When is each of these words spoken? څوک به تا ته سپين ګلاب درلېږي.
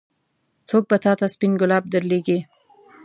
څوک 0.67 0.83
به 0.89 0.97
تا 1.03 1.11
ته 1.19 1.25
سپين 1.33 1.51
ګلاب 1.61 1.83
درلېږي. 1.93 2.39